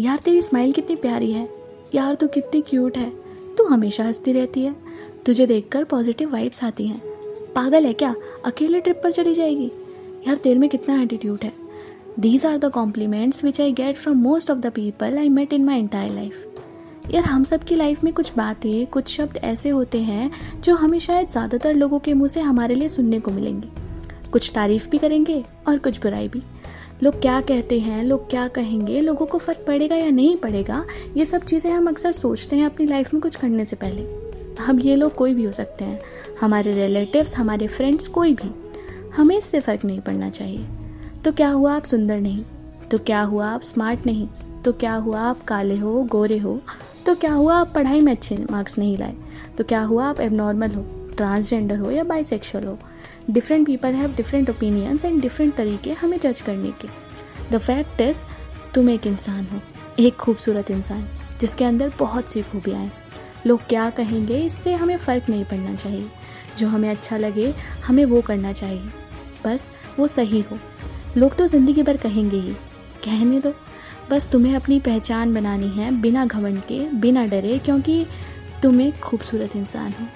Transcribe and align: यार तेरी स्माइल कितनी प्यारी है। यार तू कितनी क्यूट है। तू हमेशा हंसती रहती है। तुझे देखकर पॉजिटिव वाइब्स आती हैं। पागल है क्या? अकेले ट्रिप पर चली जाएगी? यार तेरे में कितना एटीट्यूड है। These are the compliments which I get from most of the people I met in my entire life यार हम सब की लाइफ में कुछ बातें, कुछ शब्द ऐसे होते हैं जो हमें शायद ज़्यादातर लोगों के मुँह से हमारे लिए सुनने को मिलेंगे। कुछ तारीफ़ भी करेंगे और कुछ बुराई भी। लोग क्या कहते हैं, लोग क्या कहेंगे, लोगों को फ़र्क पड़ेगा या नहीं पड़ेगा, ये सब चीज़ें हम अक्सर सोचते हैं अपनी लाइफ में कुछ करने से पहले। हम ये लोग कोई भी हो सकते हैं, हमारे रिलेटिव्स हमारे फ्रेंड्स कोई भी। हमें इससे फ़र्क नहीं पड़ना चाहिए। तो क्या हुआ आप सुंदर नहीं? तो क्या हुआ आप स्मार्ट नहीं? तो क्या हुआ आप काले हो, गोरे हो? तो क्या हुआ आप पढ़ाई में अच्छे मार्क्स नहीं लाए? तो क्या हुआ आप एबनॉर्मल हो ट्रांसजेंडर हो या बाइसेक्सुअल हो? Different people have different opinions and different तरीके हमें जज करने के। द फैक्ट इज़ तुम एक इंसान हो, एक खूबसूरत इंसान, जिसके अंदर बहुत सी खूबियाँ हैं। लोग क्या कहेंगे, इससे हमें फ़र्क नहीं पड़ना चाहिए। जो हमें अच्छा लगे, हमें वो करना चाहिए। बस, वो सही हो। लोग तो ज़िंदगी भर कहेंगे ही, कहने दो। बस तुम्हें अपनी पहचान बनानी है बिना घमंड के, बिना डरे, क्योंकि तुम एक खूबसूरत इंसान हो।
यार 0.00 0.18
तेरी 0.18 0.40
स्माइल 0.42 0.72
कितनी 0.72 0.96
प्यारी 0.96 1.30
है। 1.32 1.48
यार 1.94 2.14
तू 2.14 2.26
कितनी 2.28 2.60
क्यूट 2.60 2.96
है। 2.98 3.10
तू 3.58 3.64
हमेशा 3.64 4.04
हंसती 4.04 4.32
रहती 4.32 4.62
है। 4.62 4.74
तुझे 5.26 5.46
देखकर 5.46 5.84
पॉजिटिव 5.84 6.32
वाइब्स 6.32 6.64
आती 6.64 6.86
हैं। 6.86 7.00
पागल 7.54 7.84
है 7.84 7.92
क्या? 7.92 8.14
अकेले 8.44 8.80
ट्रिप 8.80 9.00
पर 9.04 9.12
चली 9.12 9.34
जाएगी? 9.34 9.70
यार 10.28 10.36
तेरे 10.36 10.58
में 10.60 10.68
कितना 10.68 11.00
एटीट्यूड 11.02 11.44
है। 11.44 11.52
These 12.20 12.44
are 12.46 12.58
the 12.58 12.70
compliments 12.70 13.44
which 13.44 13.60
I 13.60 13.72
get 13.72 13.96
from 13.96 14.16
most 14.16 14.50
of 14.50 14.58
the 14.58 14.66
people 14.66 15.18
I 15.18 15.28
met 15.28 15.52
in 15.52 15.64
my 15.64 15.78
entire 15.78 16.12
life 16.12 16.46
यार 17.10 17.24
हम 17.24 17.44
सब 17.44 17.64
की 17.64 17.74
लाइफ 17.74 18.04
में 18.04 18.12
कुछ 18.12 18.32
बातें, 18.36 18.86
कुछ 18.86 19.08
शब्द 19.08 19.36
ऐसे 19.36 19.68
होते 19.68 19.98
हैं 19.98 20.30
जो 20.60 20.74
हमें 20.74 20.98
शायद 20.98 21.28
ज़्यादातर 21.28 21.74
लोगों 21.74 21.98
के 21.98 22.14
मुँह 22.14 22.28
से 22.28 22.40
हमारे 22.40 22.74
लिए 22.74 22.88
सुनने 22.88 23.20
को 23.20 23.30
मिलेंगे। 23.30 23.68
कुछ 24.30 24.50
तारीफ़ 24.54 24.88
भी 24.90 24.98
करेंगे 24.98 25.44
और 25.68 25.78
कुछ 25.78 26.00
बुराई 26.02 26.28
भी। 26.28 26.42
लोग 27.02 27.20
क्या 27.20 27.40
कहते 27.40 27.80
हैं, 27.80 28.04
लोग 28.04 28.30
क्या 28.30 28.48
कहेंगे, 28.48 29.00
लोगों 29.00 29.26
को 29.26 29.38
फ़र्क 29.38 29.64
पड़ेगा 29.66 29.96
या 29.96 30.10
नहीं 30.10 30.36
पड़ेगा, 30.36 30.84
ये 31.16 31.24
सब 31.24 31.44
चीज़ें 31.44 31.72
हम 31.72 31.88
अक्सर 31.88 32.12
सोचते 32.12 32.56
हैं 32.56 32.66
अपनी 32.66 32.86
लाइफ 32.86 33.14
में 33.14 33.22
कुछ 33.22 33.36
करने 33.36 33.64
से 33.64 33.76
पहले। 33.76 34.06
हम 34.62 34.80
ये 34.80 34.96
लोग 34.96 35.14
कोई 35.14 35.34
भी 35.34 35.44
हो 35.44 35.52
सकते 35.52 35.84
हैं, 35.84 36.00
हमारे 36.40 36.72
रिलेटिव्स 36.72 37.36
हमारे 37.36 37.66
फ्रेंड्स 37.66 38.08
कोई 38.08 38.34
भी। 38.34 38.50
हमें 39.16 39.38
इससे 39.38 39.60
फ़र्क 39.60 39.84
नहीं 39.84 40.00
पड़ना 40.00 40.30
चाहिए। 40.30 40.66
तो 41.24 41.32
क्या 41.32 41.48
हुआ 41.48 41.74
आप 41.74 41.84
सुंदर 41.84 42.20
नहीं? 42.20 42.44
तो 42.90 42.98
क्या 42.98 43.22
हुआ 43.22 43.46
आप 43.46 43.62
स्मार्ट 43.62 44.06
नहीं? 44.06 44.28
तो 44.64 44.72
क्या 44.72 44.94
हुआ 44.94 45.20
आप 45.20 45.42
काले 45.42 45.76
हो, 45.76 46.02
गोरे 46.02 46.38
हो? 46.38 46.60
तो 47.06 47.14
क्या 47.14 47.32
हुआ 47.32 47.54
आप 47.54 47.72
पढ़ाई 47.74 48.00
में 48.00 48.12
अच्छे 48.12 48.36
मार्क्स 48.50 48.78
नहीं 48.78 48.98
लाए? 48.98 49.14
तो 49.58 49.64
क्या 49.64 49.80
हुआ 49.80 50.06
आप 50.06 50.20
एबनॉर्मल 50.20 50.70
हो 50.70 50.82
ट्रांसजेंडर 51.16 51.78
हो 51.78 51.90
या 51.90 52.04
बाइसेक्सुअल 52.04 52.64
हो? 52.64 52.78
Different 53.30 53.66
people 53.66 53.94
have 53.94 54.14
different 54.16 54.50
opinions 54.50 55.04
and 55.04 55.20
different 55.20 55.54
तरीके 55.54 55.92
हमें 55.92 56.18
जज 56.20 56.40
करने 56.40 56.70
के। 56.80 56.88
द 57.50 57.58
फैक्ट 57.58 58.00
इज़ 58.00 58.24
तुम 58.74 58.90
एक 58.90 59.06
इंसान 59.06 59.46
हो, 59.52 59.60
एक 59.98 60.16
खूबसूरत 60.16 60.70
इंसान, 60.70 61.06
जिसके 61.40 61.64
अंदर 61.64 61.92
बहुत 61.98 62.30
सी 62.32 62.42
खूबियाँ 62.42 62.80
हैं। 62.80 62.92
लोग 63.46 63.66
क्या 63.68 63.88
कहेंगे, 63.90 64.38
इससे 64.38 64.74
हमें 64.74 64.96
फ़र्क 64.96 65.28
नहीं 65.28 65.44
पड़ना 65.44 65.74
चाहिए। 65.74 66.06
जो 66.58 66.68
हमें 66.68 66.88
अच्छा 66.90 67.16
लगे, 67.16 67.52
हमें 67.86 68.04
वो 68.04 68.20
करना 68.20 68.52
चाहिए। 68.52 68.90
बस, 69.44 69.70
वो 69.98 70.06
सही 70.06 70.40
हो। 70.40 70.58
लोग 71.16 71.36
तो 71.36 71.46
ज़िंदगी 71.46 71.82
भर 71.82 71.96
कहेंगे 71.96 72.36
ही, 72.36 72.52
कहने 73.04 73.40
दो। 73.40 73.52
बस 74.10 74.28
तुम्हें 74.28 74.54
अपनी 74.56 74.78
पहचान 74.80 75.34
बनानी 75.34 75.68
है 75.68 75.90
बिना 76.00 76.24
घमंड 76.26 76.60
के, 76.62 76.78
बिना 76.90 77.26
डरे, 77.26 77.58
क्योंकि 77.58 78.06
तुम 78.62 78.80
एक 78.80 79.00
खूबसूरत 79.00 79.56
इंसान 79.56 79.92
हो। 79.92 80.06